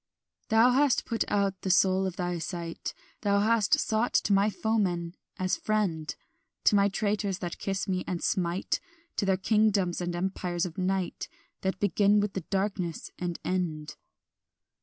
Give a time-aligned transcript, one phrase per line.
[0.49, 5.13] "Thou hast put out the soul of thy sight; Thou hast sought to my foemen
[5.37, 6.15] as friend,
[6.63, 8.79] To my traitors that kiss me and smite,
[9.17, 11.29] To the kingdoms and empires of night
[11.61, 13.95] That begin with the darkness, and end.